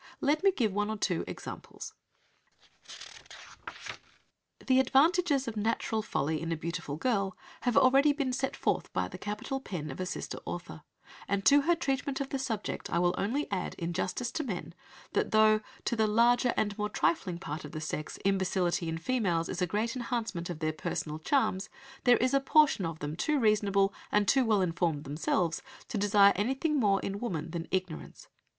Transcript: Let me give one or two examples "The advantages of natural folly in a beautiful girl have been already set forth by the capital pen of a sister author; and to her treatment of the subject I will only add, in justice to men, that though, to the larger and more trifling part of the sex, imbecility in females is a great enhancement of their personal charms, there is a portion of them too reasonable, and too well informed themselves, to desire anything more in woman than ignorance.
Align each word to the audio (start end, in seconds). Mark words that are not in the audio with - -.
Let 0.19 0.43
me 0.43 0.51
give 0.51 0.73
one 0.73 0.89
or 0.89 0.97
two 0.97 1.23
examples 1.27 1.93
"The 4.65 4.79
advantages 4.79 5.47
of 5.47 5.55
natural 5.55 6.01
folly 6.01 6.41
in 6.41 6.51
a 6.51 6.57
beautiful 6.57 6.95
girl 6.95 7.37
have 7.61 7.75
been 7.75 7.83
already 7.83 8.31
set 8.31 8.55
forth 8.55 8.91
by 8.93 9.07
the 9.07 9.19
capital 9.19 9.59
pen 9.59 9.91
of 9.91 9.99
a 9.99 10.07
sister 10.07 10.39
author; 10.43 10.81
and 11.27 11.45
to 11.45 11.61
her 11.61 11.75
treatment 11.75 12.19
of 12.19 12.29
the 12.29 12.39
subject 12.39 12.89
I 12.89 12.97
will 12.97 13.13
only 13.15 13.45
add, 13.51 13.75
in 13.75 13.93
justice 13.93 14.31
to 14.31 14.43
men, 14.43 14.73
that 15.13 15.29
though, 15.29 15.61
to 15.85 15.95
the 15.95 16.07
larger 16.07 16.51
and 16.57 16.75
more 16.79 16.89
trifling 16.89 17.37
part 17.37 17.63
of 17.63 17.71
the 17.71 17.79
sex, 17.79 18.17
imbecility 18.25 18.89
in 18.89 18.97
females 18.97 19.49
is 19.49 19.61
a 19.61 19.67
great 19.67 19.95
enhancement 19.95 20.49
of 20.49 20.57
their 20.57 20.73
personal 20.73 21.19
charms, 21.19 21.69
there 22.05 22.17
is 22.17 22.33
a 22.33 22.39
portion 22.39 22.87
of 22.87 22.97
them 22.97 23.15
too 23.15 23.37
reasonable, 23.37 23.93
and 24.11 24.27
too 24.27 24.45
well 24.45 24.63
informed 24.63 25.03
themselves, 25.03 25.61
to 25.89 25.97
desire 25.99 26.33
anything 26.35 26.79
more 26.79 26.99
in 27.01 27.19
woman 27.19 27.51
than 27.51 27.67
ignorance. 27.69 28.27